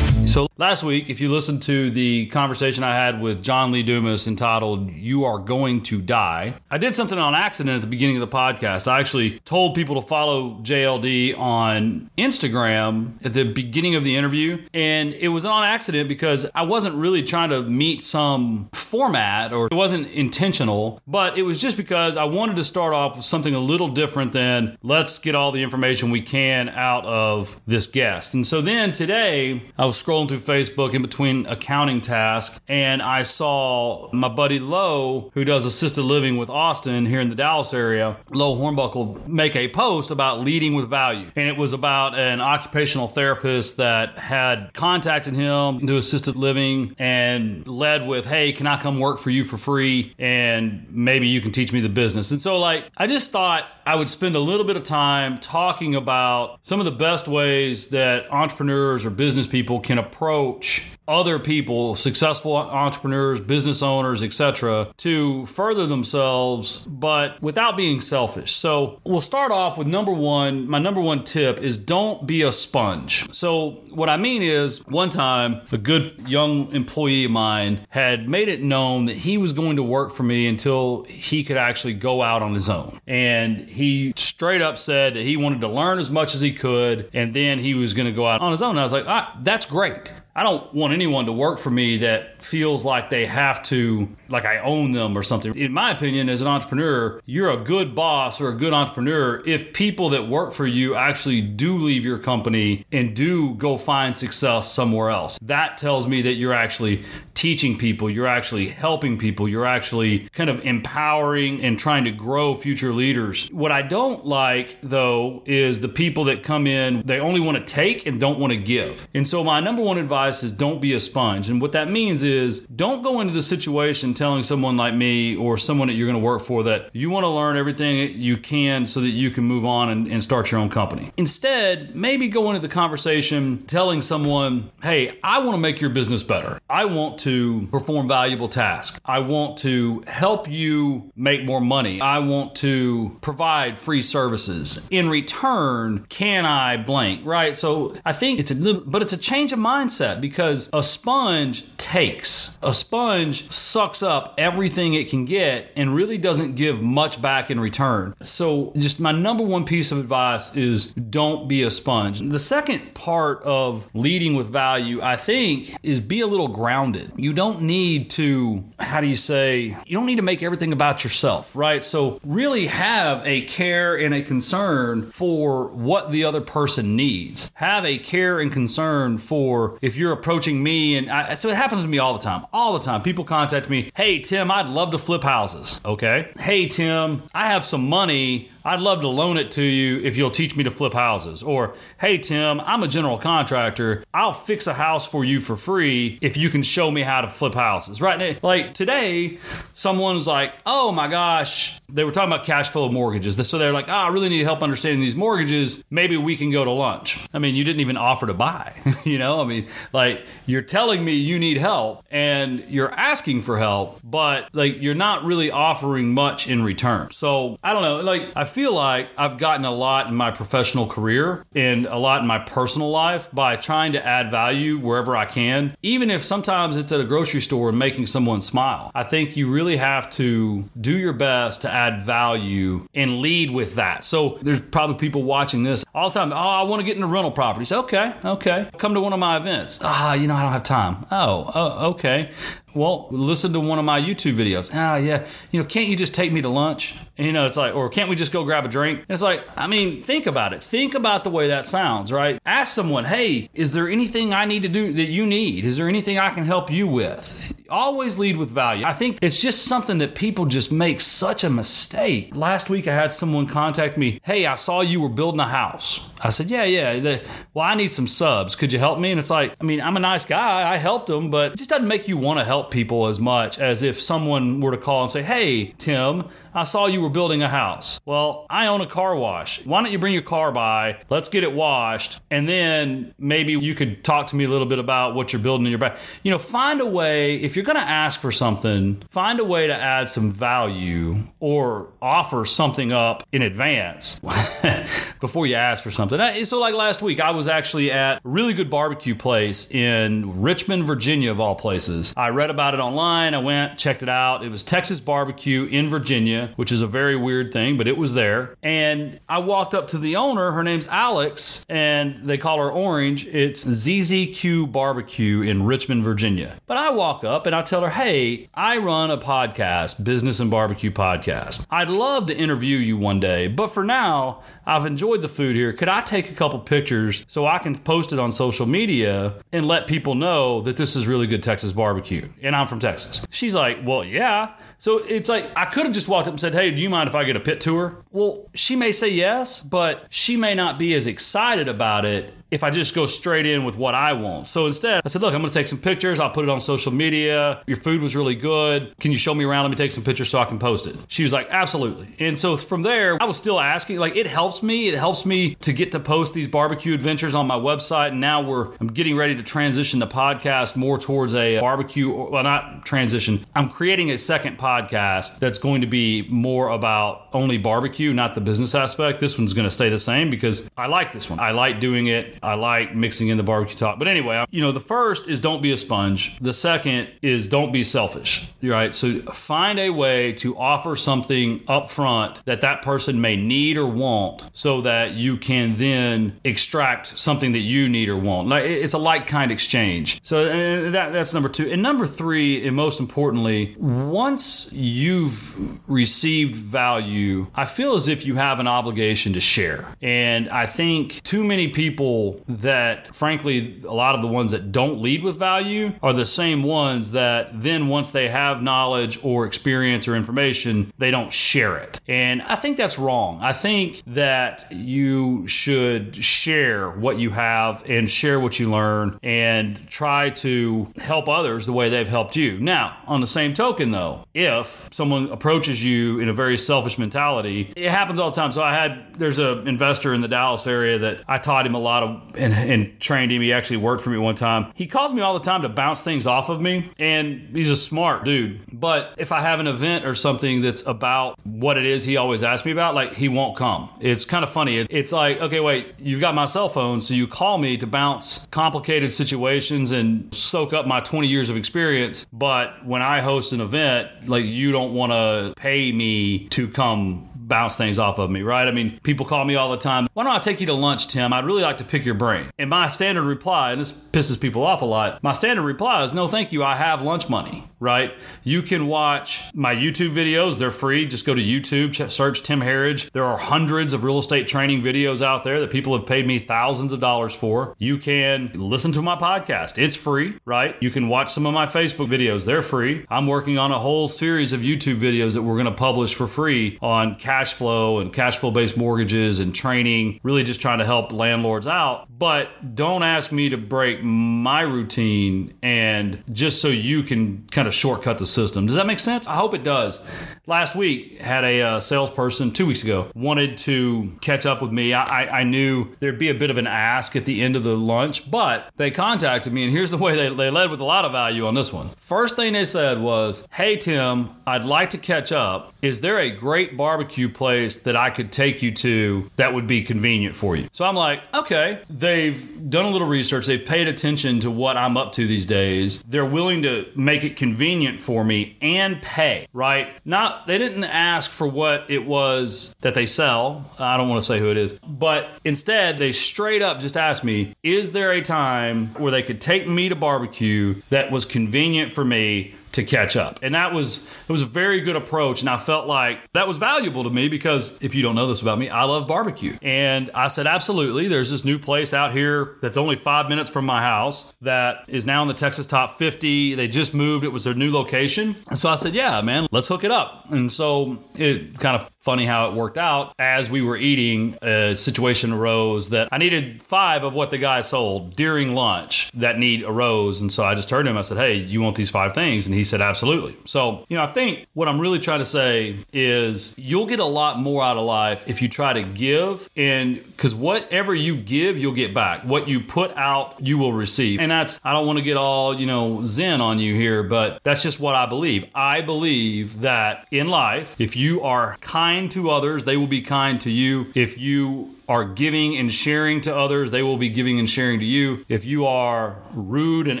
So 0.26 0.48
last 0.56 0.82
week, 0.82 1.10
if 1.10 1.20
you 1.20 1.30
listened 1.30 1.62
to 1.64 1.90
the 1.90 2.26
conversation 2.26 2.82
I 2.82 2.94
had 2.94 3.20
with 3.20 3.42
John 3.42 3.70
Lee 3.70 3.82
Dumas 3.84 4.26
entitled 4.26 4.90
You 4.90 5.24
Are 5.24 5.38
Going 5.38 5.82
to 5.84 6.00
Die, 6.00 6.54
I 6.70 6.78
did 6.78 6.94
something 6.94 7.18
on 7.18 7.34
accident 7.34 7.76
at 7.76 7.80
the 7.82 7.86
beginning 7.86 8.16
of 8.16 8.20
the 8.20 8.36
podcast. 8.36 8.88
I 8.88 8.98
actually 8.98 9.38
told 9.40 9.76
people 9.76 10.00
to 10.00 10.06
follow 10.06 10.54
JLD 10.62 11.38
on 11.38 12.10
Instagram 12.18 13.24
at 13.24 13.32
the 13.32 13.44
beginning 13.44 13.94
of 13.94 14.02
the 14.02 14.16
interview. 14.16 14.66
And 14.74 15.14
it 15.14 15.28
was 15.28 15.44
on 15.44 15.62
accident 15.62 16.08
because 16.08 16.46
I 16.54 16.62
wasn't 16.62 16.96
really 16.96 17.22
trying 17.22 17.50
to 17.50 17.62
meet 17.62 18.02
some 18.02 18.70
format 18.94 19.52
or 19.52 19.66
it 19.66 19.74
wasn't 19.74 20.08
intentional, 20.12 21.02
but 21.04 21.36
it 21.36 21.42
was 21.42 21.60
just 21.60 21.76
because 21.76 22.16
I 22.16 22.22
wanted 22.22 22.54
to 22.54 22.62
start 22.62 22.94
off 22.94 23.16
with 23.16 23.24
something 23.24 23.52
a 23.52 23.58
little 23.58 23.88
different 23.88 24.32
than 24.32 24.78
let's 24.82 25.18
get 25.18 25.34
all 25.34 25.50
the 25.50 25.64
information 25.64 26.10
we 26.10 26.20
can 26.20 26.68
out 26.68 27.04
of 27.04 27.60
this 27.66 27.88
guest. 27.88 28.34
And 28.34 28.46
so 28.46 28.60
then 28.60 28.92
today 28.92 29.64
I 29.76 29.84
was 29.84 30.00
scrolling 30.00 30.28
through 30.28 30.38
Facebook 30.38 30.94
in 30.94 31.02
between 31.02 31.44
accounting 31.46 32.02
tasks 32.02 32.60
and 32.68 33.02
I 33.02 33.22
saw 33.22 34.12
my 34.12 34.28
buddy 34.28 34.60
Lowe, 34.60 35.32
who 35.34 35.44
does 35.44 35.66
assisted 35.66 36.02
living 36.02 36.36
with 36.36 36.48
Austin 36.48 37.04
here 37.04 37.20
in 37.20 37.30
the 37.30 37.34
Dallas 37.34 37.74
area, 37.74 38.16
Lowe 38.30 38.54
Hornbuckle, 38.54 39.26
make 39.26 39.56
a 39.56 39.66
post 39.70 40.12
about 40.12 40.38
leading 40.38 40.76
with 40.76 40.88
value. 40.88 41.32
And 41.34 41.48
it 41.48 41.56
was 41.56 41.72
about 41.72 42.16
an 42.16 42.40
occupational 42.40 43.08
therapist 43.08 43.76
that 43.78 44.20
had 44.20 44.72
contacted 44.72 45.34
him 45.34 45.84
to 45.84 45.96
assisted 45.96 46.36
living 46.36 46.94
and 46.96 47.66
led 47.66 48.06
with, 48.06 48.26
hey, 48.26 48.52
can 48.52 48.68
I 48.68 48.83
come 48.84 49.00
work 49.00 49.18
for 49.18 49.30
you 49.30 49.44
for 49.44 49.56
free? 49.56 50.14
And 50.18 50.86
maybe 50.90 51.26
you 51.26 51.40
can 51.40 51.50
teach 51.50 51.72
me 51.72 51.80
the 51.80 51.88
business. 51.88 52.30
And 52.30 52.40
so, 52.40 52.60
like, 52.60 52.84
I 52.96 53.06
just 53.06 53.30
thought 53.30 53.64
I 53.86 53.96
would 53.96 54.10
spend 54.10 54.36
a 54.36 54.40
little 54.40 54.64
bit 54.64 54.76
of 54.76 54.82
time 54.82 55.40
talking 55.40 55.94
about 55.94 56.60
some 56.62 56.80
of 56.80 56.84
the 56.84 56.92
best 56.92 57.26
ways 57.26 57.88
that 57.88 58.30
entrepreneurs 58.30 59.04
or 59.04 59.10
business 59.10 59.46
people 59.46 59.80
can 59.80 59.98
approach 59.98 60.90
other 61.06 61.38
people, 61.38 61.96
successful 61.96 62.56
entrepreneurs, 62.56 63.40
business 63.40 63.82
owners, 63.82 64.22
etc., 64.22 64.92
to 64.98 65.46
further 65.46 65.86
themselves, 65.86 66.78
but 66.78 67.40
without 67.42 67.76
being 67.76 68.00
selfish. 68.00 68.52
So 68.52 69.00
we'll 69.04 69.20
start 69.20 69.52
off 69.52 69.76
with 69.76 69.86
number 69.86 70.12
one. 70.12 70.68
My 70.68 70.78
number 70.78 71.00
one 71.00 71.24
tip 71.24 71.60
is 71.60 71.76
don't 71.76 72.26
be 72.26 72.42
a 72.42 72.52
sponge. 72.52 73.32
So 73.34 73.72
what 73.90 74.08
I 74.08 74.16
mean 74.16 74.42
is, 74.42 74.84
one 74.86 75.10
time 75.10 75.60
a 75.72 75.78
good 75.78 76.14
young 76.26 76.72
employee 76.72 77.24
of 77.24 77.30
mine 77.30 77.86
had 77.88 78.28
made 78.28 78.48
it 78.48 78.62
known 78.62 79.06
that 79.06 79.16
he 79.16 79.36
was 79.36 79.52
going 79.52 79.76
to 79.76 79.82
work 79.82 80.12
for 80.12 80.22
me 80.22 80.46
until 80.46 81.04
he 81.04 81.44
could 81.44 81.56
actually 81.56 81.94
go 81.94 82.22
out 82.22 82.42
on 82.42 82.54
his 82.54 82.68
own, 82.68 82.98
and 83.06 83.68
he 83.68 84.12
straight 84.16 84.62
up 84.62 84.78
said 84.78 85.14
that 85.14 85.22
he 85.22 85.36
wanted 85.36 85.60
to 85.60 85.68
learn 85.68 85.98
as 85.98 86.10
much 86.10 86.34
as 86.34 86.40
he 86.40 86.52
could, 86.52 87.10
and 87.12 87.34
then 87.34 87.58
he 87.58 87.74
was 87.74 87.94
going 87.94 88.06
to 88.06 88.12
go 88.12 88.26
out 88.26 88.40
on 88.40 88.52
his 88.52 88.62
own. 88.62 88.70
And 88.70 88.80
I 88.80 88.84
was 88.84 88.92
like, 88.92 89.06
ah, 89.06 89.38
that's 89.42 89.66
great. 89.66 90.12
I 90.36 90.42
don't 90.42 90.72
want 90.74 90.92
anyone 90.92 91.26
to 91.26 91.32
work 91.32 91.60
for 91.60 91.70
me 91.70 91.98
that 91.98 92.33
feels 92.44 92.84
like 92.84 93.10
they 93.10 93.26
have 93.26 93.62
to, 93.64 94.08
like 94.28 94.44
I 94.44 94.58
own 94.58 94.92
them 94.92 95.16
or 95.16 95.22
something. 95.22 95.56
In 95.56 95.72
my 95.72 95.90
opinion, 95.90 96.28
as 96.28 96.40
an 96.40 96.46
entrepreneur, 96.46 97.20
you're 97.24 97.50
a 97.50 97.56
good 97.56 97.94
boss 97.94 98.40
or 98.40 98.48
a 98.50 98.54
good 98.54 98.72
entrepreneur 98.72 99.42
if 99.46 99.72
people 99.72 100.10
that 100.10 100.28
work 100.28 100.52
for 100.52 100.66
you 100.66 100.94
actually 100.94 101.40
do 101.40 101.78
leave 101.78 102.04
your 102.04 102.18
company 102.18 102.84
and 102.92 103.16
do 103.16 103.54
go 103.54 103.78
find 103.78 104.14
success 104.14 104.70
somewhere 104.70 105.10
else. 105.10 105.38
That 105.40 105.78
tells 105.78 106.06
me 106.06 106.22
that 106.22 106.34
you're 106.34 106.52
actually 106.52 107.04
teaching 107.32 107.76
people, 107.76 108.08
you're 108.10 108.26
actually 108.26 108.68
helping 108.68 109.18
people, 109.18 109.48
you're 109.48 109.66
actually 109.66 110.28
kind 110.30 110.50
of 110.50 110.64
empowering 110.64 111.62
and 111.62 111.78
trying 111.78 112.04
to 112.04 112.12
grow 112.12 112.54
future 112.54 112.92
leaders. 112.92 113.50
What 113.52 113.72
I 113.72 113.82
don't 113.82 114.24
like, 114.26 114.76
though, 114.82 115.42
is 115.46 115.80
the 115.80 115.88
people 115.88 116.24
that 116.24 116.42
come 116.42 116.66
in, 116.66 117.02
they 117.04 117.18
only 117.18 117.40
want 117.40 117.58
to 117.58 117.64
take 117.64 118.06
and 118.06 118.20
don't 118.20 118.38
want 118.38 118.52
to 118.52 118.58
give. 118.58 119.08
And 119.14 119.26
so, 119.26 119.42
my 119.42 119.60
number 119.60 119.82
one 119.82 119.98
advice 119.98 120.42
is 120.42 120.52
don't 120.52 120.80
be 120.80 120.92
a 120.94 121.00
sponge. 121.00 121.48
And 121.48 121.60
what 121.60 121.72
that 121.72 121.90
means 121.90 122.22
is 122.22 122.33
don't 122.74 123.02
go 123.02 123.20
into 123.20 123.32
the 123.32 123.42
situation 123.42 124.14
telling 124.14 124.42
someone 124.42 124.76
like 124.76 124.94
me 124.94 125.36
or 125.36 125.58
someone 125.58 125.88
that 125.88 125.94
you're 125.94 126.06
going 126.06 126.20
to 126.20 126.24
work 126.24 126.42
for 126.42 126.62
that 126.64 126.90
you 126.92 127.10
want 127.10 127.24
to 127.24 127.28
learn 127.28 127.56
everything 127.56 128.14
you 128.18 128.36
can 128.36 128.86
so 128.86 129.00
that 129.00 129.08
you 129.08 129.30
can 129.30 129.44
move 129.44 129.64
on 129.64 129.88
and, 129.88 130.06
and 130.06 130.22
start 130.22 130.50
your 130.50 130.60
own 130.60 130.68
company. 130.68 131.12
Instead, 131.16 131.94
maybe 131.94 132.28
go 132.28 132.50
into 132.50 132.60
the 132.60 132.68
conversation 132.68 133.64
telling 133.66 134.02
someone, 134.02 134.70
hey, 134.82 135.18
I 135.22 135.38
want 135.38 135.52
to 135.52 135.58
make 135.58 135.80
your 135.80 135.90
business 135.90 136.22
better. 136.22 136.60
I 136.68 136.84
want 136.86 137.18
to 137.20 137.66
perform 137.68 138.08
valuable 138.08 138.48
tasks. 138.48 139.00
I 139.04 139.20
want 139.20 139.58
to 139.58 140.02
help 140.06 140.48
you 140.48 141.12
make 141.16 141.44
more 141.44 141.60
money. 141.60 142.00
I 142.00 142.18
want 142.18 142.56
to 142.56 143.16
provide 143.20 143.78
free 143.78 144.02
services. 144.02 144.88
In 144.90 145.08
return, 145.08 146.06
can 146.08 146.46
I 146.46 146.76
blank, 146.76 147.24
right? 147.24 147.56
So 147.56 147.94
I 148.04 148.12
think 148.12 148.40
it's 148.40 148.50
a 148.50 148.74
but 148.74 149.02
it's 149.02 149.12
a 149.12 149.16
change 149.16 149.52
of 149.52 149.58
mindset 149.58 150.20
because 150.20 150.70
a 150.72 150.82
sponge 150.82 151.73
takes. 151.94 152.58
A 152.60 152.74
sponge 152.74 153.48
sucks 153.52 154.02
up 154.02 154.34
everything 154.36 154.94
it 154.94 155.08
can 155.10 155.24
get 155.24 155.70
and 155.76 155.94
really 155.94 156.18
doesn't 156.18 156.56
give 156.56 156.82
much 156.82 157.22
back 157.22 157.52
in 157.52 157.60
return. 157.60 158.16
So, 158.20 158.72
just 158.76 158.98
my 158.98 159.12
number 159.12 159.44
one 159.44 159.64
piece 159.64 159.92
of 159.92 159.98
advice 159.98 160.52
is 160.56 160.86
don't 160.86 161.46
be 161.46 161.62
a 161.62 161.70
sponge. 161.70 162.18
The 162.18 162.40
second 162.40 162.94
part 162.94 163.44
of 163.44 163.88
leading 163.94 164.34
with 164.34 164.48
value, 164.48 165.00
I 165.02 165.16
think, 165.16 165.76
is 165.84 166.00
be 166.00 166.20
a 166.20 166.26
little 166.26 166.48
grounded. 166.48 167.12
You 167.14 167.32
don't 167.32 167.62
need 167.62 168.10
to, 168.10 168.64
how 168.80 169.00
do 169.00 169.06
you 169.06 169.14
say, 169.14 169.76
you 169.86 169.96
don't 169.96 170.06
need 170.06 170.16
to 170.16 170.22
make 170.22 170.42
everything 170.42 170.72
about 170.72 171.04
yourself, 171.04 171.54
right? 171.54 171.84
So, 171.84 172.18
really 172.24 172.66
have 172.66 173.24
a 173.24 173.42
care 173.42 173.94
and 173.94 174.12
a 174.12 174.22
concern 174.22 175.12
for 175.12 175.68
what 175.68 176.10
the 176.10 176.24
other 176.24 176.40
person 176.40 176.96
needs. 176.96 177.52
Have 177.54 177.84
a 177.84 177.98
care 177.98 178.40
and 178.40 178.50
concern 178.50 179.18
for 179.18 179.78
if 179.80 179.96
you're 179.96 180.12
approaching 180.12 180.60
me, 180.60 180.96
and 180.96 181.08
I, 181.08 181.34
so 181.34 181.50
it 181.50 181.56
happens 181.56 181.83
to 181.84 181.90
me 181.90 181.98
all 181.98 182.12
the 182.12 182.18
time. 182.18 182.46
All 182.52 182.72
the 182.72 182.84
time. 182.84 183.02
People 183.02 183.24
contact 183.24 183.70
me, 183.70 183.90
hey, 183.94 184.18
Tim, 184.18 184.50
I'd 184.50 184.68
love 184.68 184.90
to 184.90 184.98
flip 184.98 185.22
houses. 185.22 185.80
Okay. 185.84 186.32
Hey, 186.38 186.66
Tim, 186.66 187.22
I 187.32 187.48
have 187.48 187.64
some 187.64 187.88
money 187.88 188.50
I'd 188.64 188.80
love 188.80 189.00
to 189.02 189.08
loan 189.08 189.36
it 189.36 189.52
to 189.52 189.62
you 189.62 190.00
if 190.00 190.16
you'll 190.16 190.30
teach 190.30 190.56
me 190.56 190.64
to 190.64 190.70
flip 190.70 190.94
houses. 190.94 191.42
Or, 191.42 191.74
hey, 191.98 192.18
Tim, 192.18 192.60
I'm 192.60 192.82
a 192.82 192.88
general 192.88 193.18
contractor. 193.18 194.04
I'll 194.14 194.32
fix 194.32 194.66
a 194.66 194.74
house 194.74 195.06
for 195.06 195.24
you 195.24 195.40
for 195.40 195.56
free 195.56 196.18
if 196.22 196.36
you 196.36 196.48
can 196.48 196.62
show 196.62 196.90
me 196.90 197.02
how 197.02 197.20
to 197.20 197.28
flip 197.28 197.54
houses. 197.54 198.00
Right? 198.00 198.42
Like 198.42 198.74
today, 198.74 199.38
someone's 199.74 200.26
like, 200.26 200.54
oh 200.64 200.92
my 200.92 201.08
gosh, 201.08 201.80
they 201.88 202.04
were 202.04 202.12
talking 202.12 202.32
about 202.32 202.46
cash 202.46 202.70
flow 202.70 202.88
mortgages. 202.88 203.34
So 203.48 203.58
they're 203.58 203.72
like, 203.72 203.88
oh, 203.88 203.92
I 203.92 204.08
really 204.08 204.28
need 204.28 204.42
help 204.42 204.62
understanding 204.62 205.00
these 205.00 205.16
mortgages. 205.16 205.84
Maybe 205.90 206.16
we 206.16 206.36
can 206.36 206.50
go 206.50 206.64
to 206.64 206.70
lunch. 206.70 207.28
I 207.34 207.38
mean, 207.38 207.54
you 207.54 207.64
didn't 207.64 207.80
even 207.80 207.96
offer 207.96 208.26
to 208.26 208.34
buy, 208.34 208.72
you 209.04 209.18
know? 209.18 209.40
I 209.40 209.44
mean, 209.44 209.68
like, 209.92 210.24
you're 210.46 210.62
telling 210.62 211.04
me 211.04 211.12
you 211.12 211.38
need 211.38 211.58
help 211.58 212.04
and 212.10 212.64
you're 212.68 212.92
asking 212.92 213.42
for 213.42 213.58
help, 213.58 214.00
but 214.02 214.48
like, 214.54 214.80
you're 214.80 214.94
not 214.94 215.24
really 215.24 215.50
offering 215.50 216.14
much 216.14 216.48
in 216.48 216.62
return. 216.62 217.10
So 217.10 217.58
I 217.62 217.72
don't 217.72 217.82
know. 217.82 218.00
Like, 218.00 218.32
I 218.34 218.44
feel 218.54 218.72
like 218.72 219.08
I've 219.18 219.36
gotten 219.36 219.64
a 219.64 219.72
lot 219.72 220.06
in 220.06 220.14
my 220.14 220.30
professional 220.30 220.86
career 220.86 221.44
and 221.56 221.86
a 221.86 221.98
lot 221.98 222.20
in 222.20 222.28
my 222.28 222.38
personal 222.38 222.88
life 222.88 223.28
by 223.32 223.56
trying 223.56 223.94
to 223.94 224.06
add 224.06 224.30
value 224.30 224.78
wherever 224.78 225.16
I 225.16 225.26
can, 225.26 225.76
even 225.82 226.08
if 226.08 226.22
sometimes 226.24 226.76
it's 226.76 226.92
at 226.92 227.00
a 227.00 227.04
grocery 227.04 227.40
store 227.40 227.70
and 227.70 227.78
making 227.78 228.06
someone 228.06 228.42
smile. 228.42 228.92
I 228.94 229.02
think 229.02 229.36
you 229.36 229.50
really 229.50 229.76
have 229.78 230.08
to 230.10 230.70
do 230.80 230.96
your 230.96 231.12
best 231.12 231.62
to 231.62 231.70
add 231.70 232.06
value 232.06 232.86
and 232.94 233.18
lead 233.18 233.50
with 233.50 233.74
that. 233.74 234.04
So 234.04 234.38
there's 234.40 234.60
probably 234.60 234.98
people 234.98 235.24
watching 235.24 235.64
this 235.64 235.84
all 235.92 236.10
the 236.10 236.20
time. 236.20 236.32
Oh, 236.32 236.36
I 236.36 236.62
want 236.62 236.78
to 236.78 236.86
get 236.86 236.94
into 236.94 237.08
rental 237.08 237.32
properties. 237.32 237.72
Okay, 237.72 238.14
okay. 238.24 238.70
Come 238.78 238.94
to 238.94 239.00
one 239.00 239.12
of 239.12 239.18
my 239.18 239.36
events. 239.36 239.80
Ah, 239.82 240.14
you 240.14 240.28
know, 240.28 240.34
I 240.36 240.44
don't 240.44 240.52
have 240.52 240.62
time. 240.62 241.06
Oh, 241.10 241.50
oh 241.52 241.90
okay 241.90 242.30
well, 242.74 243.08
listen 243.10 243.52
to 243.52 243.60
one 243.60 243.78
of 243.78 243.84
my 243.84 244.00
YouTube 244.00 244.36
videos. 244.36 244.70
Ah, 244.74 244.96
yeah, 244.96 245.26
you 245.50 245.60
know, 245.60 245.66
can't 245.66 245.88
you 245.88 245.96
just 245.96 246.14
take 246.14 246.32
me 246.32 246.42
to 246.42 246.48
lunch? 246.48 246.94
And, 247.16 247.26
you 247.26 247.32
know, 247.32 247.46
it's 247.46 247.56
like, 247.56 247.74
or 247.74 247.88
can't 247.88 248.08
we 248.08 248.16
just 248.16 248.32
go 248.32 248.44
grab 248.44 248.64
a 248.64 248.68
drink? 248.68 249.00
And 249.00 249.10
it's 249.10 249.22
like, 249.22 249.44
I 249.56 249.66
mean, 249.66 250.02
think 250.02 250.26
about 250.26 250.52
it. 250.52 250.62
Think 250.62 250.94
about 250.94 251.22
the 251.22 251.30
way 251.30 251.48
that 251.48 251.66
sounds, 251.66 252.10
right? 252.10 252.40
Ask 252.44 252.74
someone, 252.74 253.04
hey, 253.04 253.48
is 253.54 253.72
there 253.72 253.88
anything 253.88 254.34
I 254.34 254.44
need 254.44 254.62
to 254.62 254.68
do 254.68 254.92
that 254.92 255.04
you 255.04 255.24
need? 255.24 255.64
Is 255.64 255.76
there 255.76 255.88
anything 255.88 256.18
I 256.18 256.30
can 256.30 256.44
help 256.44 256.70
you 256.70 256.88
with? 256.88 257.52
Always 257.70 258.18
lead 258.18 258.36
with 258.36 258.50
value. 258.50 258.84
I 258.84 258.92
think 258.92 259.18
it's 259.22 259.40
just 259.40 259.64
something 259.64 259.98
that 259.98 260.14
people 260.14 260.46
just 260.46 260.70
make 260.72 261.00
such 261.00 261.44
a 261.44 261.50
mistake. 261.50 262.34
Last 262.34 262.68
week, 262.68 262.88
I 262.88 262.94
had 262.94 263.12
someone 263.12 263.46
contact 263.46 263.96
me, 263.96 264.20
hey, 264.24 264.46
I 264.46 264.56
saw 264.56 264.80
you 264.80 265.00
were 265.00 265.08
building 265.08 265.40
a 265.40 265.48
house. 265.48 266.08
I 266.20 266.30
said, 266.30 266.50
yeah, 266.50 266.64
yeah. 266.64 266.98
The, 266.98 267.24
well, 267.52 267.64
I 267.64 267.74
need 267.74 267.92
some 267.92 268.06
subs. 268.06 268.56
Could 268.56 268.72
you 268.72 268.78
help 268.78 268.98
me? 268.98 269.10
And 269.10 269.20
it's 269.20 269.30
like, 269.30 269.54
I 269.60 269.64
mean, 269.64 269.80
I'm 269.80 269.96
a 269.96 270.00
nice 270.00 270.26
guy. 270.26 270.70
I 270.70 270.76
helped 270.76 271.06
them, 271.06 271.30
but 271.30 271.52
it 271.52 271.58
just 271.58 271.70
doesn't 271.70 271.88
make 271.88 272.08
you 272.08 272.16
want 272.16 272.38
to 272.38 272.44
help 272.44 272.63
help 272.64 272.72
people 272.72 273.06
as 273.06 273.20
much 273.20 273.58
as 273.58 273.82
if 273.82 274.00
someone 274.00 274.60
were 274.60 274.70
to 274.70 274.78
call 274.78 275.02
and 275.02 275.12
say, 275.12 275.22
Hey, 275.22 275.74
Tim, 275.78 276.24
I 276.56 276.62
saw 276.62 276.86
you 276.86 277.00
were 277.00 277.10
building 277.10 277.42
a 277.42 277.48
house. 277.48 278.00
Well, 278.06 278.46
I 278.48 278.68
own 278.68 278.80
a 278.80 278.86
car 278.86 279.16
wash. 279.16 279.64
Why 279.66 279.82
don't 279.82 279.90
you 279.90 279.98
bring 279.98 280.12
your 280.12 280.22
car 280.22 280.52
by? 280.52 281.00
Let's 281.10 281.28
get 281.28 281.42
it 281.42 281.52
washed. 281.52 282.20
And 282.30 282.48
then 282.48 283.12
maybe 283.18 283.54
you 283.54 283.74
could 283.74 284.04
talk 284.04 284.28
to 284.28 284.36
me 284.36 284.44
a 284.44 284.48
little 284.48 284.66
bit 284.66 284.78
about 284.78 285.16
what 285.16 285.32
you're 285.32 285.42
building 285.42 285.66
in 285.66 285.70
your 285.70 285.80
back. 285.80 285.98
You 286.22 286.30
know, 286.30 286.38
find 286.38 286.80
a 286.80 286.86
way, 286.86 287.36
if 287.42 287.56
you're 287.56 287.64
going 287.64 287.76
to 287.76 287.82
ask 287.82 288.20
for 288.20 288.30
something, 288.30 289.02
find 289.10 289.40
a 289.40 289.44
way 289.44 289.66
to 289.66 289.74
add 289.74 290.08
some 290.08 290.30
value 290.30 291.24
or 291.40 291.88
offer 292.00 292.44
something 292.44 292.92
up 292.92 293.24
in 293.32 293.42
advance 293.42 294.20
before 295.20 295.48
you 295.48 295.56
ask 295.56 295.82
for 295.82 295.90
something. 295.90 296.44
So, 296.44 296.60
like 296.60 296.74
last 296.74 297.02
week, 297.02 297.18
I 297.20 297.32
was 297.32 297.48
actually 297.48 297.90
at 297.90 298.18
a 298.18 298.20
really 298.22 298.54
good 298.54 298.70
barbecue 298.70 299.16
place 299.16 299.68
in 299.72 300.40
Richmond, 300.40 300.84
Virginia, 300.84 301.32
of 301.32 301.40
all 301.40 301.56
places. 301.56 302.14
I 302.16 302.28
read 302.28 302.50
about 302.54 302.72
it 302.74 302.80
online. 302.80 303.34
I 303.34 303.38
went, 303.38 303.78
checked 303.78 304.02
it 304.02 304.08
out. 304.08 304.42
It 304.42 304.48
was 304.48 304.62
Texas 304.62 305.00
Barbecue 305.00 305.64
in 305.64 305.90
Virginia 305.90 306.54
which 306.56 306.72
is 306.72 306.80
a 306.80 306.86
very 306.86 307.16
weird 307.16 307.52
thing, 307.52 307.76
but 307.76 307.88
it 307.88 307.96
was 307.96 308.14
there. 308.14 308.56
And 308.62 309.20
I 309.28 309.38
walked 309.38 309.74
up 309.74 309.88
to 309.88 309.98
the 309.98 310.16
owner. 310.16 310.52
Her 310.52 310.62
name's 310.62 310.86
Alex, 310.88 311.64
and 311.68 312.24
they 312.24 312.38
call 312.38 312.58
her 312.58 312.70
Orange. 312.70 313.26
It's 313.26 313.64
ZZQ 313.64 314.70
Barbecue 314.70 315.42
in 315.42 315.64
Richmond, 315.64 316.04
Virginia. 316.04 316.56
But 316.66 316.76
I 316.76 316.90
walk 316.90 317.24
up 317.24 317.46
and 317.46 317.54
I 317.54 317.62
tell 317.62 317.82
her, 317.82 317.90
hey, 317.90 318.48
I 318.54 318.78
run 318.78 319.10
a 319.10 319.18
podcast, 319.18 320.04
Business 320.04 320.40
and 320.40 320.50
Barbecue 320.50 320.90
Podcast. 320.90 321.66
I'd 321.70 321.88
love 321.88 322.26
to 322.26 322.36
interview 322.36 322.78
you 322.78 322.96
one 322.96 323.20
day, 323.20 323.48
but 323.48 323.68
for 323.68 323.84
now, 323.84 324.42
I've 324.66 324.86
enjoyed 324.86 325.22
the 325.22 325.28
food 325.28 325.56
here. 325.56 325.72
Could 325.72 325.88
I 325.88 326.00
take 326.00 326.30
a 326.30 326.34
couple 326.34 326.58
pictures 326.60 327.24
so 327.28 327.46
I 327.46 327.58
can 327.58 327.78
post 327.78 328.12
it 328.12 328.18
on 328.18 328.32
social 328.32 328.66
media 328.66 329.34
and 329.52 329.66
let 329.66 329.86
people 329.86 330.14
know 330.14 330.62
that 330.62 330.76
this 330.76 330.96
is 330.96 331.06
really 331.06 331.26
good 331.26 331.42
Texas 331.42 331.72
barbecue? 331.72 332.28
And 332.44 332.54
I'm 332.54 332.66
from 332.66 332.78
Texas. 332.78 333.26
She's 333.30 333.54
like, 333.54 333.78
well, 333.84 334.04
yeah. 334.04 334.52
So 334.78 334.98
it's 334.98 335.30
like, 335.30 335.46
I 335.56 335.64
could 335.64 335.84
have 335.84 335.94
just 335.94 336.08
walked 336.08 336.28
up 336.28 336.34
and 336.34 336.40
said, 336.40 336.52
hey, 336.52 336.70
do 336.70 336.80
you 336.80 336.90
mind 336.90 337.08
if 337.08 337.14
I 337.14 337.24
get 337.24 337.36
a 337.36 337.40
pit 337.40 337.60
tour? 337.60 338.04
Well, 338.12 338.50
she 338.54 338.76
may 338.76 338.92
say 338.92 339.08
yes, 339.08 339.60
but 339.60 340.04
she 340.10 340.36
may 340.36 340.54
not 340.54 340.78
be 340.78 340.94
as 340.94 341.06
excited 341.06 341.68
about 341.68 342.04
it 342.04 342.34
if 342.50 342.62
I 342.62 342.70
just 342.70 342.94
go 342.94 343.06
straight 343.06 343.46
in 343.46 343.64
with 343.64 343.76
what 343.76 343.96
I 343.96 344.12
want. 344.12 344.46
So 344.46 344.66
instead, 344.66 345.02
I 345.04 345.08
said, 345.08 345.22
look, 345.22 345.34
I'm 345.34 345.40
going 345.40 345.50
to 345.50 345.58
take 345.58 345.66
some 345.66 345.80
pictures. 345.80 346.20
I'll 346.20 346.30
put 346.30 346.44
it 346.44 346.48
on 346.48 346.60
social 346.60 346.92
media. 346.92 347.64
Your 347.66 347.78
food 347.78 348.00
was 348.00 348.14
really 348.14 348.36
good. 348.36 348.96
Can 349.00 349.10
you 349.10 349.18
show 349.18 349.34
me 349.34 349.44
around? 349.44 349.64
Let 349.64 349.70
me 349.70 349.76
take 349.76 349.90
some 349.90 350.04
pictures 350.04 350.28
so 350.28 350.38
I 350.38 350.44
can 350.44 350.60
post 350.60 350.86
it. 350.86 350.94
She 351.08 351.24
was 351.24 351.32
like, 351.32 351.48
absolutely. 351.50 352.14
And 352.20 352.38
so 352.38 352.56
from 352.56 352.82
there, 352.82 353.20
I 353.20 353.24
was 353.24 353.38
still 353.38 353.58
asking, 353.58 353.98
like, 353.98 354.14
it 354.14 354.28
helps 354.28 354.62
me. 354.62 354.86
It 354.86 354.94
helps 354.94 355.26
me 355.26 355.56
to 355.56 355.72
get 355.72 355.90
to 355.92 355.98
post 355.98 356.32
these 356.32 356.46
barbecue 356.46 356.94
adventures 356.94 357.34
on 357.34 357.48
my 357.48 357.56
website. 357.56 358.10
And 358.10 358.20
now 358.20 358.40
we're, 358.42 358.72
I'm 358.78 358.88
getting 358.88 359.16
ready 359.16 359.34
to 359.34 359.42
transition 359.42 359.98
the 359.98 360.06
podcast 360.06 360.76
more 360.76 360.98
towards 360.98 361.34
a 361.34 361.58
barbecue, 361.58 362.30
well, 362.34 362.42
not 362.42 362.84
transition. 362.84 363.46
I'm 363.54 363.68
creating 363.68 364.10
a 364.10 364.18
second 364.18 364.58
podcast 364.58 365.38
that's 365.38 365.56
going 365.56 365.82
to 365.82 365.86
be 365.86 366.26
more 366.28 366.68
about 366.68 367.28
only 367.32 367.58
barbecue, 367.58 368.12
not 368.12 368.34
the 368.34 368.40
business 368.40 368.74
aspect. 368.74 369.20
This 369.20 369.38
one's 369.38 369.52
going 369.52 369.68
to 369.68 369.70
stay 369.70 369.88
the 369.88 370.00
same 370.00 370.30
because 370.30 370.68
I 370.76 370.88
like 370.88 371.12
this 371.12 371.30
one. 371.30 371.38
I 371.38 371.52
like 371.52 371.78
doing 371.78 372.08
it. 372.08 372.36
I 372.42 372.54
like 372.54 372.92
mixing 372.92 373.28
in 373.28 373.36
the 373.36 373.44
barbecue 373.44 373.76
talk. 373.76 374.00
But 374.00 374.08
anyway, 374.08 374.44
you 374.50 374.60
know, 374.60 374.72
the 374.72 374.80
first 374.80 375.28
is 375.28 375.38
don't 375.38 375.62
be 375.62 375.70
a 375.70 375.76
sponge. 375.76 376.36
The 376.40 376.52
second 376.52 377.06
is 377.22 377.48
don't 377.48 377.70
be 377.70 377.84
selfish. 377.84 378.48
Right. 378.60 378.92
So 378.92 379.20
find 379.20 379.78
a 379.78 379.90
way 379.90 380.32
to 380.32 380.58
offer 380.58 380.96
something 380.96 381.62
up 381.68 381.88
front 381.88 382.44
that 382.46 382.62
that 382.62 382.82
person 382.82 383.20
may 383.20 383.36
need 383.36 383.76
or 383.76 383.86
want 383.86 384.50
so 384.52 384.80
that 384.80 385.12
you 385.12 385.36
can 385.36 385.74
then 385.74 386.40
extract 386.42 387.16
something 387.16 387.52
that 387.52 387.60
you 387.60 387.88
need 387.88 388.08
or 388.08 388.16
want. 388.16 388.52
It's 388.52 388.92
a 388.92 388.98
like 388.98 389.28
kind 389.28 389.52
exchange. 389.52 390.18
So 390.24 390.90
that, 390.90 391.12
that's 391.12 391.32
number 391.32 391.48
two. 391.48 391.70
And 391.70 391.80
number 391.80 392.08
three, 392.14 392.66
and 392.66 392.76
most 392.76 393.00
importantly, 393.00 393.76
once 393.78 394.72
you've 394.72 395.80
received 395.88 396.56
value, 396.56 397.46
I 397.54 397.66
feel 397.66 397.94
as 397.94 398.08
if 398.08 398.24
you 398.24 398.36
have 398.36 398.60
an 398.60 398.66
obligation 398.66 399.32
to 399.34 399.40
share. 399.40 399.86
And 400.00 400.48
I 400.48 400.66
think 400.66 401.22
too 401.22 401.44
many 401.44 401.68
people 401.68 402.42
that, 402.48 403.14
frankly, 403.14 403.82
a 403.86 403.92
lot 403.92 404.14
of 404.14 404.20
the 404.20 404.28
ones 404.28 404.52
that 404.52 404.72
don't 404.72 405.00
lead 405.00 405.22
with 405.22 405.36
value 405.38 405.92
are 406.02 406.12
the 406.12 406.26
same 406.26 406.62
ones 406.62 407.12
that 407.12 407.62
then, 407.62 407.88
once 407.88 408.10
they 408.10 408.28
have 408.28 408.62
knowledge 408.62 409.18
or 409.22 409.46
experience 409.46 410.08
or 410.08 410.16
information, 410.16 410.92
they 410.98 411.10
don't 411.10 411.32
share 411.32 411.76
it. 411.76 412.00
And 412.08 412.42
I 412.42 412.56
think 412.56 412.76
that's 412.76 412.98
wrong. 412.98 413.40
I 413.42 413.52
think 413.52 414.02
that 414.06 414.64
you 414.70 415.46
should 415.48 416.16
share 416.24 416.90
what 416.90 417.18
you 417.18 417.30
have 417.30 417.82
and 417.88 418.10
share 418.10 418.40
what 418.40 418.58
you 418.58 418.70
learn 418.70 419.18
and 419.22 419.88
try 419.88 420.30
to 420.30 420.88
help 420.96 421.28
others 421.28 421.66
the 421.66 421.72
way 421.72 421.88
they've 422.04 422.10
helped 422.10 422.36
you. 422.36 422.58
Now, 422.58 422.98
on 423.06 423.20
the 423.20 423.26
same 423.26 423.54
token, 423.54 423.90
though, 423.90 424.24
if 424.34 424.88
someone 424.92 425.30
approaches 425.30 425.82
you 425.82 426.20
in 426.20 426.28
a 426.28 426.32
very 426.32 426.58
selfish 426.58 426.98
mentality, 426.98 427.72
it 427.76 427.90
happens 427.90 428.18
all 428.18 428.30
the 428.30 428.36
time. 428.36 428.52
So 428.52 428.62
I 428.62 428.74
had, 428.74 429.18
there's 429.18 429.38
an 429.38 429.66
investor 429.66 430.12
in 430.12 430.20
the 430.20 430.28
Dallas 430.28 430.66
area 430.66 430.98
that 430.98 431.22
I 431.26 431.38
taught 431.38 431.66
him 431.66 431.74
a 431.74 431.78
lot 431.78 432.02
of 432.02 432.34
and, 432.36 432.52
and 432.52 433.00
trained 433.00 433.32
him. 433.32 433.40
He 433.40 433.52
actually 433.52 433.78
worked 433.78 434.02
for 434.02 434.10
me 434.10 434.18
one 434.18 434.34
time. 434.34 434.72
He 434.74 434.86
calls 434.86 435.12
me 435.12 435.22
all 435.22 435.34
the 435.34 435.44
time 435.44 435.62
to 435.62 435.68
bounce 435.68 436.02
things 436.02 436.26
off 436.26 436.48
of 436.48 436.60
me, 436.60 436.92
and 436.98 437.56
he's 437.56 437.70
a 437.70 437.76
smart 437.76 438.24
dude. 438.24 438.60
But 438.72 439.14
if 439.16 439.32
I 439.32 439.40
have 439.40 439.60
an 439.60 439.66
event 439.66 440.04
or 440.04 440.14
something 440.14 440.60
that's 440.60 440.86
about 440.86 441.38
what 441.44 441.78
it 441.78 441.86
is 441.86 442.04
he 442.04 442.16
always 442.16 442.42
asks 442.42 442.66
me 442.66 442.72
about, 442.72 442.94
like 442.94 443.14
he 443.14 443.28
won't 443.28 443.56
come. 443.56 443.88
It's 444.00 444.24
kind 444.24 444.44
of 444.44 444.50
funny. 444.50 444.78
It's 444.78 445.12
like, 445.12 445.40
okay, 445.40 445.60
wait, 445.60 445.94
you've 445.98 446.20
got 446.20 446.34
my 446.34 446.44
cell 446.44 446.68
phone, 446.68 447.00
so 447.00 447.14
you 447.14 447.26
call 447.26 447.58
me 447.58 447.76
to 447.78 447.86
bounce 447.86 448.46
complicated 448.50 449.12
situations 449.12 449.92
and 449.92 450.34
soak 450.34 450.72
up 450.72 450.86
my 450.86 451.00
20 451.00 451.26
years 451.26 451.48
of 451.48 451.56
experience. 451.56 451.93
But 452.32 452.86
when 452.86 453.02
I 453.02 453.20
host 453.20 453.52
an 453.52 453.60
event, 453.60 454.28
like 454.28 454.44
you 454.44 454.72
don't 454.72 454.94
want 454.94 455.12
to 455.12 455.54
pay 455.56 455.92
me 455.92 456.48
to 456.50 456.68
come 456.68 457.30
bounce 457.48 457.76
things 457.76 457.98
off 457.98 458.18
of 458.18 458.30
me, 458.30 458.42
right? 458.42 458.66
I 458.66 458.70
mean, 458.70 458.98
people 459.02 459.26
call 459.26 459.44
me 459.44 459.54
all 459.54 459.70
the 459.70 459.76
time. 459.76 460.08
Why 460.14 460.24
don't 460.24 460.34
I 460.34 460.38
take 460.38 460.60
you 460.60 460.66
to 460.66 460.74
lunch, 460.74 461.08
Tim? 461.08 461.32
I'd 461.32 461.44
really 461.44 461.62
like 461.62 461.78
to 461.78 461.84
pick 461.84 462.04
your 462.04 462.14
brain. 462.14 462.50
And 462.58 462.70
my 462.70 462.88
standard 462.88 463.24
reply, 463.24 463.72
and 463.72 463.80
this 463.80 463.92
pisses 463.92 464.40
people 464.40 464.64
off 464.64 464.82
a 464.82 464.86
lot, 464.86 465.22
my 465.22 465.32
standard 465.32 465.62
reply 465.62 466.04
is 466.04 466.12
no, 466.12 466.28
thank 466.28 466.52
you. 466.52 466.64
I 466.64 466.76
have 466.76 467.02
lunch 467.02 467.28
money, 467.28 467.68
right? 467.80 468.14
You 468.42 468.62
can 468.62 468.86
watch 468.86 469.44
my 469.54 469.74
YouTube 469.74 470.14
videos. 470.14 470.58
They're 470.58 470.70
free. 470.70 471.06
Just 471.06 471.24
go 471.24 471.34
to 471.34 471.42
YouTube, 471.42 472.10
search 472.10 472.42
Tim 472.42 472.60
Herriage. 472.60 473.10
There 473.12 473.24
are 473.24 473.36
hundreds 473.36 473.92
of 473.92 474.04
real 474.04 474.18
estate 474.18 474.48
training 474.48 474.82
videos 474.82 475.22
out 475.22 475.44
there 475.44 475.60
that 475.60 475.70
people 475.70 475.96
have 475.96 476.06
paid 476.06 476.26
me 476.26 476.38
thousands 476.38 476.92
of 476.92 477.00
dollars 477.00 477.34
for. 477.34 477.74
You 477.78 477.98
can 477.98 478.50
listen 478.54 478.92
to 478.92 479.02
my 479.02 479.16
podcast. 479.16 479.78
It's 479.78 479.96
free, 479.96 480.38
right? 480.44 480.76
You 480.80 480.90
can 480.90 481.08
watch 481.08 481.30
some 481.30 481.46
of 481.46 481.52
my 481.52 481.66
Facebook 481.66 482.08
videos. 482.08 482.44
They're 482.44 482.62
free. 482.62 483.04
I'm 483.10 483.26
working 483.26 483.58
on 483.58 483.72
a 483.72 483.78
whole 483.78 484.08
series 484.08 484.52
of 484.52 484.60
YouTube 484.60 485.00
videos 485.00 485.34
that 485.34 485.42
we're 485.42 485.54
going 485.54 485.66
to 485.66 485.72
publish 485.72 486.14
for 486.14 486.26
free 486.26 486.78
on 486.80 487.16
cash 487.16 487.33
cash 487.34 487.52
flow 487.52 487.98
and 487.98 488.12
cash 488.12 488.38
flow 488.38 488.52
based 488.52 488.76
mortgages 488.76 489.40
and 489.40 489.52
training, 489.52 490.20
really 490.22 490.44
just 490.44 490.60
trying 490.60 490.78
to 490.78 490.84
help 490.84 491.12
landlords 491.12 491.66
out. 491.66 492.06
But 492.16 492.76
don't 492.76 493.02
ask 493.02 493.32
me 493.32 493.48
to 493.48 493.56
break 493.56 494.04
my 494.04 494.60
routine 494.60 495.52
and 495.60 496.22
just 496.32 496.60
so 496.62 496.68
you 496.68 497.02
can 497.02 497.48
kind 497.50 497.66
of 497.66 497.74
shortcut 497.74 498.18
the 498.18 498.26
system. 498.26 498.66
Does 498.66 498.76
that 498.76 498.86
make 498.86 499.00
sense? 499.00 499.26
I 499.26 499.34
hope 499.34 499.52
it 499.52 499.64
does. 499.64 500.00
Last 500.46 500.76
week, 500.76 501.18
had 501.18 501.42
a 501.44 501.62
uh, 501.62 501.80
salesperson 501.80 502.52
two 502.52 502.66
weeks 502.66 502.84
ago 502.84 503.10
wanted 503.14 503.58
to 503.58 504.12
catch 504.20 504.46
up 504.46 504.62
with 504.62 504.70
me. 504.70 504.92
I, 504.92 505.24
I, 505.24 505.40
I, 505.40 505.44
knew 505.44 505.96
there'd 506.00 506.18
be 506.18 506.28
a 506.28 506.34
bit 506.34 506.50
of 506.50 506.58
an 506.58 506.66
ask 506.66 507.16
at 507.16 507.24
the 507.24 507.40
end 507.42 507.56
of 507.56 507.62
the 507.62 507.76
lunch, 507.76 508.30
but 508.30 508.70
they 508.76 508.90
contacted 508.90 509.54
me, 509.54 509.64
and 509.64 509.72
here's 509.72 509.90
the 509.90 509.96
way 509.96 510.14
they, 510.14 510.28
they 510.28 510.50
led 510.50 510.70
with 510.70 510.80
a 510.80 510.84
lot 510.84 511.06
of 511.06 511.12
value 511.12 511.46
on 511.46 511.54
this 511.54 511.72
one. 511.72 511.88
First 511.96 512.36
thing 512.36 512.52
they 512.52 512.66
said 512.66 513.00
was, 513.00 513.48
Hey, 513.52 513.76
Tim, 513.76 514.36
I'd 514.46 514.66
like 514.66 514.90
to 514.90 514.98
catch 514.98 515.32
up 515.32 515.73
Is 515.84 516.00
there 516.00 516.18
a 516.18 516.30
great 516.30 516.78
barbecue 516.78 517.28
place 517.28 517.76
that 517.80 517.94
I 517.94 518.08
could 518.08 518.32
take 518.32 518.62
you 518.62 518.72
to 518.72 519.30
that 519.36 519.52
would 519.52 519.66
be 519.66 519.82
convenient 519.82 520.34
for 520.34 520.56
you? 520.56 520.66
So 520.72 520.82
I'm 520.86 520.96
like, 520.96 521.20
okay. 521.34 521.82
They've 521.90 522.70
done 522.70 522.86
a 522.86 522.90
little 522.90 523.06
research. 523.06 523.44
They've 523.44 523.62
paid 523.62 523.86
attention 523.86 524.40
to 524.40 524.50
what 524.50 524.78
I'm 524.78 524.96
up 524.96 525.12
to 525.12 525.26
these 525.26 525.44
days. 525.44 526.02
They're 526.04 526.24
willing 526.24 526.62
to 526.62 526.86
make 526.96 527.22
it 527.22 527.36
convenient 527.36 528.00
for 528.00 528.24
me 528.24 528.56
and 528.62 529.02
pay, 529.02 529.46
right? 529.52 529.88
Not, 530.06 530.46
they 530.46 530.56
didn't 530.56 530.84
ask 530.84 531.30
for 531.30 531.46
what 531.46 531.84
it 531.90 532.06
was 532.06 532.74
that 532.80 532.94
they 532.94 533.04
sell. 533.04 533.70
I 533.78 533.98
don't 533.98 534.08
want 534.08 534.22
to 534.22 534.26
say 534.26 534.38
who 534.38 534.50
it 534.50 534.56
is, 534.56 534.78
but 534.88 535.28
instead 535.44 535.98
they 535.98 536.12
straight 536.12 536.62
up 536.62 536.80
just 536.80 536.96
asked 536.96 537.24
me, 537.24 537.54
is 537.62 537.92
there 537.92 538.10
a 538.10 538.22
time 538.22 538.86
where 538.94 539.12
they 539.12 539.22
could 539.22 539.38
take 539.38 539.68
me 539.68 539.90
to 539.90 539.96
barbecue 539.96 540.80
that 540.88 541.10
was 541.10 541.26
convenient 541.26 541.92
for 541.92 542.06
me 542.06 542.54
to 542.74 542.84
catch 542.84 543.16
up. 543.16 543.38
And 543.42 543.54
that 543.54 543.72
was 543.72 544.10
it 544.28 544.32
was 544.32 544.42
a 544.42 544.46
very 544.46 544.80
good 544.80 544.96
approach 544.96 545.40
and 545.40 545.48
I 545.48 545.58
felt 545.58 545.86
like 545.86 546.18
that 546.32 546.46
was 546.48 546.58
valuable 546.58 547.04
to 547.04 547.10
me 547.10 547.28
because 547.28 547.76
if 547.80 547.94
you 547.94 548.02
don't 548.02 548.14
know 548.14 548.26
this 548.26 548.42
about 548.42 548.58
me, 548.58 548.68
I 548.68 548.84
love 548.84 549.06
barbecue. 549.08 549.56
And 549.62 550.10
I 550.14 550.28
said 550.28 550.46
absolutely, 550.46 551.08
there's 551.08 551.30
this 551.30 551.44
new 551.44 551.58
place 551.58 551.94
out 551.94 552.12
here 552.12 552.56
that's 552.60 552.76
only 552.76 552.96
5 552.96 553.28
minutes 553.28 553.50
from 553.50 553.64
my 553.64 553.80
house 553.80 554.34
that 554.42 554.84
is 554.88 555.06
now 555.06 555.22
in 555.22 555.28
the 555.28 555.34
Texas 555.34 555.66
Top 555.66 555.98
50. 555.98 556.54
They 556.54 556.68
just 556.68 556.94
moved, 556.94 557.24
it 557.24 557.32
was 557.32 557.44
their 557.44 557.54
new 557.54 557.72
location. 557.72 558.36
And 558.48 558.58
so 558.58 558.68
I 558.68 558.76
said, 558.76 558.94
"Yeah, 558.94 559.20
man, 559.20 559.46
let's 559.50 559.68
hook 559.68 559.84
it 559.84 559.90
up." 559.90 560.30
And 560.30 560.52
so 560.52 560.98
it 561.16 561.58
kind 561.58 561.76
of 561.76 561.90
funny 562.00 562.26
how 562.26 562.48
it 562.48 562.54
worked 562.54 562.76
out 562.76 563.14
as 563.18 563.48
we 563.48 563.62
were 563.62 563.76
eating 563.76 564.36
a 564.42 564.74
situation 564.74 565.32
arose 565.32 565.88
that 565.90 566.08
I 566.12 566.18
needed 566.18 566.60
5 566.60 567.04
of 567.04 567.14
what 567.14 567.30
the 567.30 567.38
guy 567.38 567.60
sold 567.62 568.16
during 568.16 568.54
lunch. 568.54 569.10
That 569.14 569.38
need 569.38 569.62
arose 569.62 570.20
and 570.20 570.32
so 570.32 570.44
I 570.44 570.54
just 570.54 570.68
turned 570.68 570.86
to 570.86 570.90
him 570.90 570.98
I 570.98 571.02
said, 571.02 571.18
"Hey, 571.18 571.34
you 571.34 571.60
want 571.62 571.76
these 571.76 571.90
5 571.90 572.14
things?" 572.14 572.46
And 572.46 572.54
he 572.54 572.63
said, 572.64 572.80
absolutely. 572.80 573.36
So, 573.44 573.84
you 573.88 573.96
know, 573.96 574.02
I 574.02 574.12
think 574.12 574.46
what 574.54 574.68
I'm 574.68 574.80
really 574.80 574.98
trying 574.98 575.20
to 575.20 575.24
say 575.24 575.78
is 575.92 576.54
you'll 576.56 576.86
get 576.86 577.00
a 577.00 577.04
lot 577.04 577.38
more 577.38 577.62
out 577.62 577.76
of 577.76 577.84
life 577.84 578.24
if 578.26 578.42
you 578.42 578.48
try 578.48 578.72
to 578.72 578.82
give. 578.82 579.48
And 579.56 580.04
because 580.16 580.34
whatever 580.34 580.94
you 580.94 581.16
give, 581.16 581.58
you'll 581.58 581.72
get 581.72 581.94
back. 581.94 582.22
What 582.24 582.48
you 582.48 582.60
put 582.60 582.96
out, 582.96 583.36
you 583.40 583.58
will 583.58 583.72
receive. 583.72 584.20
And 584.20 584.30
that's, 584.30 584.60
I 584.64 584.72
don't 584.72 584.86
want 584.86 584.98
to 584.98 585.04
get 585.04 585.16
all, 585.16 585.58
you 585.58 585.66
know, 585.66 586.04
zen 586.04 586.40
on 586.40 586.58
you 586.58 586.74
here, 586.74 587.02
but 587.02 587.40
that's 587.42 587.62
just 587.62 587.80
what 587.80 587.94
I 587.94 588.06
believe. 588.06 588.46
I 588.54 588.80
believe 588.80 589.60
that 589.60 590.06
in 590.10 590.28
life, 590.28 590.76
if 590.78 590.96
you 590.96 591.22
are 591.22 591.56
kind 591.60 592.10
to 592.12 592.30
others, 592.30 592.64
they 592.64 592.76
will 592.76 592.86
be 592.86 593.02
kind 593.02 593.40
to 593.42 593.50
you. 593.50 593.92
If 593.94 594.18
you 594.18 594.73
are 594.88 595.04
giving 595.04 595.56
and 595.56 595.72
sharing 595.72 596.20
to 596.22 596.34
others, 596.34 596.70
they 596.70 596.82
will 596.82 596.96
be 596.96 597.08
giving 597.08 597.38
and 597.38 597.48
sharing 597.48 597.78
to 597.80 597.84
you. 597.84 598.24
If 598.28 598.44
you 598.44 598.66
are 598.66 599.16
rude 599.32 599.88
and 599.88 600.00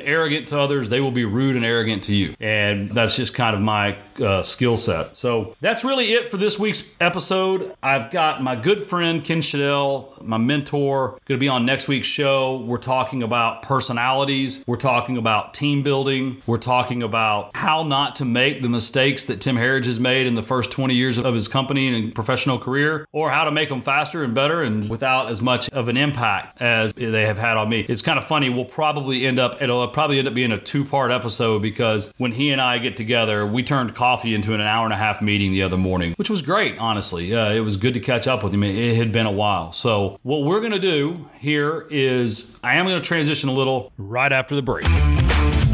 arrogant 0.00 0.48
to 0.48 0.58
others, 0.58 0.90
they 0.90 1.00
will 1.00 1.10
be 1.10 1.24
rude 1.24 1.56
and 1.56 1.64
arrogant 1.64 2.04
to 2.04 2.14
you. 2.14 2.34
And 2.40 2.90
that's 2.90 3.16
just 3.16 3.34
kind 3.34 3.54
of 3.54 3.62
my 3.62 3.98
uh, 4.20 4.42
skill 4.42 4.76
set. 4.76 5.16
So 5.16 5.56
that's 5.60 5.84
really 5.84 6.12
it 6.12 6.30
for 6.30 6.36
this 6.36 6.58
week's 6.58 6.94
episode. 7.00 7.74
I've 7.82 8.10
got 8.10 8.42
my 8.42 8.56
good 8.56 8.84
friend 8.84 9.24
Ken 9.24 9.40
Shadell, 9.40 10.22
my 10.22 10.38
mentor, 10.38 11.10
going 11.26 11.38
to 11.38 11.38
be 11.38 11.48
on 11.48 11.66
next 11.66 11.88
week's 11.88 12.06
show. 12.06 12.58
We're 12.58 12.78
talking 12.78 13.22
about 13.22 13.62
personalities, 13.62 14.64
we're 14.66 14.76
talking 14.76 15.16
about 15.16 15.54
team 15.54 15.82
building, 15.82 16.42
we're 16.46 16.58
talking 16.58 17.02
about 17.02 17.56
how 17.56 17.82
not 17.82 18.16
to 18.16 18.24
make 18.24 18.62
the 18.62 18.68
mistakes 18.68 19.24
that 19.26 19.40
Tim 19.40 19.56
Herriage 19.56 19.86
has 19.86 20.00
made 20.00 20.26
in 20.26 20.34
the 20.34 20.42
first 20.42 20.70
20 20.70 20.94
years 20.94 21.18
of 21.18 21.34
his 21.34 21.48
company 21.48 21.94
and 21.94 22.14
professional 22.14 22.58
career, 22.58 23.06
or 23.12 23.30
how 23.30 23.44
to 23.44 23.50
make 23.50 23.68
them 23.68 23.82
faster 23.82 24.22
and 24.22 24.34
better. 24.34 24.62
And 24.62 24.73
and 24.74 24.90
without 24.90 25.30
as 25.30 25.40
much 25.40 25.68
of 25.70 25.88
an 25.88 25.96
impact 25.96 26.60
as 26.60 26.92
they 26.94 27.26
have 27.26 27.38
had 27.38 27.56
on 27.56 27.68
me. 27.68 27.80
It's 27.88 28.02
kind 28.02 28.18
of 28.18 28.26
funny. 28.26 28.50
We'll 28.50 28.64
probably 28.64 29.26
end 29.26 29.38
up, 29.38 29.60
it'll 29.62 29.86
probably 29.88 30.18
end 30.18 30.28
up 30.28 30.34
being 30.34 30.52
a 30.52 30.60
two 30.60 30.84
part 30.84 31.10
episode 31.10 31.62
because 31.62 32.12
when 32.18 32.32
he 32.32 32.50
and 32.50 32.60
I 32.60 32.78
get 32.78 32.96
together, 32.96 33.46
we 33.46 33.62
turned 33.62 33.94
coffee 33.94 34.34
into 34.34 34.54
an 34.54 34.60
hour 34.60 34.84
and 34.84 34.92
a 34.92 34.96
half 34.96 35.22
meeting 35.22 35.52
the 35.52 35.62
other 35.62 35.76
morning, 35.76 36.14
which 36.16 36.30
was 36.30 36.42
great, 36.42 36.78
honestly. 36.78 37.34
Uh, 37.34 37.52
it 37.52 37.60
was 37.60 37.76
good 37.76 37.94
to 37.94 38.00
catch 38.00 38.26
up 38.26 38.42
with 38.42 38.52
him. 38.52 38.62
It 38.62 38.96
had 38.96 39.12
been 39.12 39.26
a 39.26 39.32
while. 39.32 39.72
So, 39.72 40.18
what 40.22 40.44
we're 40.44 40.60
going 40.60 40.72
to 40.72 40.78
do 40.78 41.28
here 41.38 41.86
is 41.90 42.58
I 42.62 42.76
am 42.76 42.86
going 42.86 43.00
to 43.00 43.06
transition 43.06 43.48
a 43.48 43.52
little 43.52 43.92
right 43.96 44.32
after 44.32 44.54
the 44.54 44.62
break. 44.62 44.86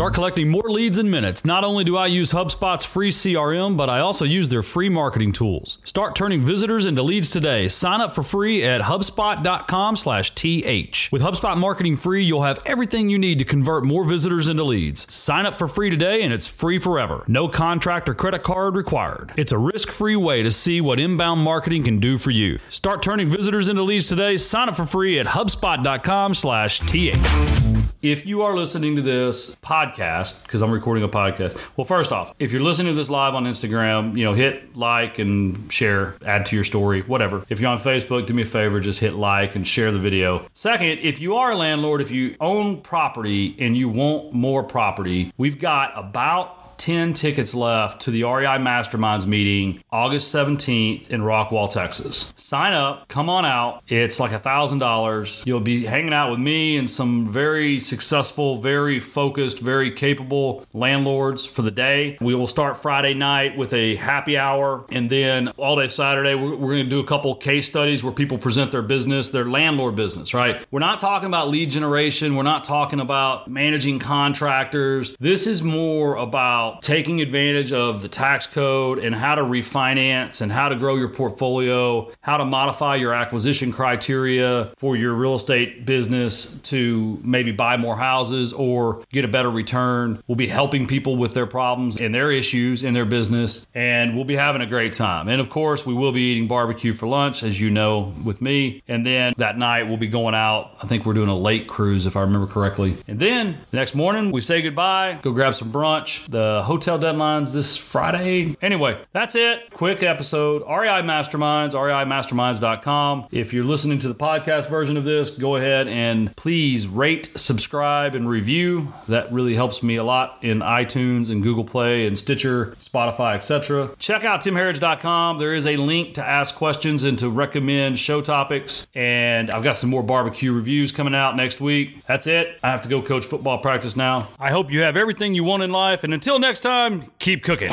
Start 0.01 0.15
collecting 0.15 0.49
more 0.49 0.71
leads 0.71 0.97
in 0.97 1.11
minutes. 1.11 1.45
Not 1.45 1.63
only 1.63 1.85
do 1.85 1.95
I 1.95 2.07
use 2.07 2.33
HubSpot's 2.33 2.87
free 2.87 3.11
CRM, 3.11 3.77
but 3.77 3.91
I 3.91 4.01
also 4.01 4.25
use 4.25 4.49
their 4.49 4.63
free 4.63 4.89
marketing 4.89 5.33
tools. 5.33 5.77
Start 5.85 6.17
turning 6.17 6.43
visitors 6.43 6.87
into 6.87 7.03
leads 7.03 7.31
today. 7.31 7.69
Sign 7.69 8.01
up 8.01 8.15
for 8.15 8.23
free 8.23 8.65
at 8.65 8.81
hubspot.com/th. 8.81 11.13
With 11.13 11.21
HubSpot 11.21 11.59
marketing 11.59 11.99
free, 11.99 12.25
you'll 12.25 12.45
have 12.45 12.61
everything 12.65 13.11
you 13.11 13.19
need 13.19 13.39
to 13.41 13.45
convert 13.45 13.85
more 13.85 14.07
visitors 14.07 14.49
into 14.49 14.65
leads. 14.65 15.13
Sign 15.13 15.45
up 15.45 15.59
for 15.59 15.69
free 15.69 15.91
today 15.91 16.23
and 16.23 16.33
it's 16.33 16.47
free 16.47 16.79
forever. 16.79 17.23
No 17.29 17.47
contract 17.47 18.09
or 18.09 18.15
credit 18.15 18.43
card 18.43 18.77
required. 18.77 19.35
It's 19.37 19.53
a 19.53 19.59
risk-free 19.59 20.17
way 20.17 20.43
to 20.43 20.51
see 20.51 20.81
what 20.81 20.99
inbound 20.99 21.43
marketing 21.43 21.85
can 21.85 21.99
do 21.99 22.17
for 22.17 22.31
you. 22.31 22.59
Start 22.71 23.03
turning 23.03 23.29
visitors 23.29 23.69
into 23.69 23.83
leads 23.83 24.09
today. 24.09 24.39
Sign 24.39 24.71
up 24.71 24.77
for 24.77 24.87
free 24.87 25.19
at 25.19 25.27
hubspot.com/th. 25.27 27.80
If 28.03 28.25
you 28.25 28.41
are 28.41 28.57
listening 28.57 28.97
to 28.97 29.03
this 29.03 29.57
podcast, 29.57 30.45
because 30.45 30.63
I'm 30.63 30.71
recording 30.71 31.05
a 31.05 31.09
podcast, 31.09 31.61
well, 31.77 31.85
first 31.85 32.13
off, 32.13 32.33
if 32.39 32.51
you're 32.51 32.63
listening 32.63 32.95
to 32.95 32.97
this 32.97 33.11
live 33.11 33.35
on 33.35 33.45
Instagram, 33.45 34.17
you 34.17 34.25
know, 34.25 34.33
hit 34.33 34.75
like 34.75 35.19
and 35.19 35.71
share, 35.71 36.17
add 36.25 36.47
to 36.47 36.57
your 36.57 36.65
story, 36.65 37.03
whatever. 37.03 37.45
If 37.51 37.61
you're 37.61 37.69
on 37.69 37.79
Facebook, 37.79 38.27
do 38.27 38.33
me 38.33 38.41
a 38.41 38.47
favor, 38.47 38.81
just 38.81 39.01
hit 39.01 39.17
like 39.17 39.55
and 39.55 39.69
share 39.69 39.93
the 39.93 39.99
video. 39.99 40.47
Second, 40.55 41.01
if 41.01 41.21
you 41.21 41.35
are 41.35 41.51
a 41.51 41.57
landlord, 41.57 42.01
if 42.01 42.11
you 42.11 42.37
own 42.41 42.81
property 42.81 43.55
and 43.59 43.77
you 43.77 43.91
want 43.91 44.33
more 44.33 44.63
property, 44.63 45.31
we've 45.37 45.59
got 45.59 45.93
about 45.95 46.60
10 46.81 47.13
tickets 47.13 47.53
left 47.53 48.01
to 48.01 48.11
the 48.11 48.25
REI 48.25 48.57
Masterminds 48.57 49.27
meeting 49.27 49.85
August 49.93 50.35
17th 50.35 51.11
in 51.11 51.21
Rockwall, 51.21 51.69
Texas. 51.69 52.33
Sign 52.39 52.73
up, 52.73 53.07
come 53.09 53.29
on 53.29 53.45
out. 53.45 53.83
It's 53.87 54.19
like 54.19 54.31
$1,000. 54.31 55.45
You'll 55.45 55.61
be 55.61 55.85
hanging 55.85 56.15
out 56.15 56.31
with 56.31 56.41
me 56.41 56.79
and 56.79 56.89
some 56.89 57.29
very 57.29 57.81
successful, 57.81 58.63
very 58.63 58.99
focused, 58.99 59.61
very 59.61 59.91
capable 59.91 60.65
landlords 60.73 61.45
for 61.45 61.61
the 61.61 61.71
day. 61.71 62.17
We 62.19 62.35
will 62.35 62.47
start 62.47 62.81
Friday 62.81 63.13
night 63.13 63.59
with 63.59 63.75
a 63.75 63.97
happy 63.97 64.39
hour 64.39 64.87
and 64.89 65.11
then 65.11 65.49
all 65.59 65.77
day 65.77 65.89
Saturday, 65.89 66.35
we're, 66.35 66.57
we're 66.57 66.73
going 66.73 66.85
to 66.85 66.91
do 66.91 67.01
a 67.01 67.07
couple 67.07 67.35
case 67.35 67.69
studies 67.69 68.03
where 68.03 68.13
people 68.15 68.39
present 68.39 68.73
their 68.73 68.81
business, 68.81 69.29
their 69.29 69.45
landlord 69.45 69.97
business, 69.97 70.33
right? 70.33 70.65
We're 70.71 70.81
not 70.81 70.99
talking 70.99 71.27
about 71.27 71.49
lead 71.49 71.71
generation. 71.71 72.37
We're 72.37 72.43
not 72.43 72.65
talking 72.65 73.01
about 73.01 73.49
managing 73.49 73.99
contractors. 73.99 75.15
This 75.21 75.47
is 75.47 75.63
more 75.63 76.17
about 76.17 76.70
about 76.71 76.83
taking 76.83 77.21
advantage 77.21 77.73
of 77.73 78.03
the 78.03 78.09
tax 78.09 78.47
code 78.47 78.99
and 78.99 79.15
how 79.15 79.35
to 79.35 79.43
refinance 79.43 80.41
and 80.41 80.53
how 80.53 80.69
to 80.69 80.77
grow 80.77 80.97
your 80.97 81.09
portfolio, 81.09 82.11
how 82.21 82.37
to 82.37 82.45
modify 82.45 82.97
your 82.97 83.13
acquisition 83.13 83.73
criteria 83.73 84.73
for 84.77 84.97
your 84.97 85.15
real 85.15 85.35
estate 85.35 85.85
business 85.87 86.59
to 86.61 87.19
maybe 87.23 87.53
buy 87.53 87.77
more 87.77 87.97
houses 87.97 88.53
or 88.53 89.05
get 89.11 89.25
a 89.25 89.29
better 89.29 89.51
return. 89.51 90.23
We'll 90.27 90.37
be 90.37 90.49
helping 90.49 90.87
people 90.87 91.17
with 91.17 91.35
their 91.35 91.47
problems 91.47 91.97
and 91.97 92.15
their 92.15 92.31
issues 92.31 92.83
in 92.83 92.95
their 92.95 93.05
business, 93.05 93.67
and 93.75 94.15
we'll 94.15 94.25
be 94.25 94.37
having 94.37 94.63
a 94.63 94.67
great 94.67 94.93
time. 94.93 95.29
And 95.29 95.41
of 95.41 95.51
course, 95.51 95.85
we 95.85 95.95
will 95.95 96.13
be 96.13 96.33
eating 96.33 96.49
barbecue 96.49 96.93
for 96.93 97.07
lunch, 97.07 97.43
as 97.43 97.61
you 97.61 97.71
know, 97.71 98.15
with 98.25 98.41
me. 98.41 98.83
And 98.89 99.05
then 99.05 99.35
that 99.37 99.59
night, 99.59 99.85
we'll 99.85 99.97
be 99.97 100.09
going 100.09 100.35
out. 100.35 100.75
I 100.83 100.87
think 100.87 101.05
we're 101.05 101.15
doing 101.15 101.29
a 101.29 101.37
late 101.37 101.67
cruise, 101.67 102.07
if 102.07 102.17
I 102.17 102.21
remember 102.21 102.47
correctly. 102.47 102.97
And 103.07 103.19
then 103.19 103.59
the 103.71 103.77
next 103.77 103.95
morning, 103.95 104.31
we 104.31 104.41
say 104.41 104.63
goodbye, 104.63 105.19
go 105.23 105.33
grab 105.33 105.55
some 105.55 105.73
brunch. 105.73 106.31
The 106.31 106.60
hotel 106.63 106.99
deadlines 106.99 107.53
this 107.53 107.77
Friday. 107.77 108.57
Anyway, 108.63 109.01
that's 109.13 109.35
it. 109.35 109.71
Quick 109.73 110.03
episode. 110.03 110.63
REI 110.63 111.03
Masterminds, 111.03 111.73
reimasterminds.com. 111.73 113.29
If 113.31 113.53
you're 113.53 113.65
listening 113.65 113.99
to 114.01 114.09
the 114.09 114.15
podcast 114.15 114.69
version 114.69 114.97
of 114.97 115.05
this, 115.05 115.31
go 115.31 115.57
ahead 115.57 115.89
and 115.89 116.35
please 116.37 116.87
rate, 116.87 117.31
subscribe, 117.37 118.15
and 118.15 118.29
review. 118.29 118.93
That 119.09 119.33
really 119.33 119.55
helps 119.55 119.83
me 119.83 119.97
a 119.97 120.05
lot 120.05 120.39
in 120.43 120.61
iTunes 120.61 121.31
and 121.31 121.43
Google 121.43 121.65
Play 121.65 122.07
and 122.07 122.19
Stitcher, 122.19 122.77
Spotify, 122.81 123.37
etc. 123.37 123.95
Check 123.99 124.25
out 124.25 124.41
timherriage.com. 124.41 125.39
There 125.39 125.55
is 125.55 125.67
a 125.67 125.77
link 125.77 126.15
to 126.15 126.25
ask 126.25 126.55
questions 126.55 127.05
and 127.05 127.19
to 127.19 127.29
recommend 127.29 127.99
show 127.99 128.21
topics. 128.21 128.87
And 128.95 129.51
I've 129.51 129.63
got 129.63 129.77
some 129.77 129.91
more 129.91 130.03
barbecue 130.03 130.53
reviews 130.53 130.93
coming 130.93 131.15
out 131.15 131.37
next 131.37 131.61
week. 131.61 132.05
That's 132.07 132.27
it. 132.27 132.59
I 132.63 132.71
have 132.71 132.83
to 132.83 132.89
go 132.89 133.03
coach 133.03 133.25
football 133.25 133.59
practice 133.59 133.97
now. 133.97 134.29
I 134.39 134.51
hope 134.51 134.71
you 134.71 134.81
have 134.81 134.97
everything 134.97 135.35
you 135.35 135.45
want 135.45 135.63
in 135.63 135.71
life. 135.71 136.05
And 136.05 136.13
until 136.13 136.39
next 136.39 136.50
next 136.51 136.63
time, 136.63 137.05
keep 137.21 137.45
cooking. 137.45 137.71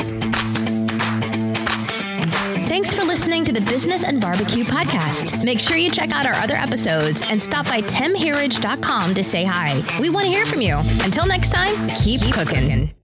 Thanks 2.68 2.94
for 2.94 3.04
listening 3.04 3.44
to 3.46 3.52
the 3.52 3.60
Business 3.62 4.04
and 4.04 4.20
Barbecue 4.20 4.62
Podcast. 4.62 5.44
Make 5.44 5.58
sure 5.58 5.76
you 5.76 5.90
check 5.90 6.12
out 6.12 6.26
our 6.26 6.34
other 6.34 6.54
episodes 6.54 7.24
and 7.28 7.42
stop 7.42 7.66
by 7.66 7.80
timherriage.com 7.80 9.14
to 9.14 9.24
say 9.24 9.42
hi. 9.42 9.82
We 10.00 10.10
want 10.10 10.26
to 10.26 10.30
hear 10.30 10.46
from 10.46 10.60
you. 10.60 10.76
Until 11.02 11.26
next 11.26 11.50
time, 11.50 11.88
keep, 11.96 12.20
keep 12.20 12.32
cooking. 12.32 12.60
cooking. 12.60 12.97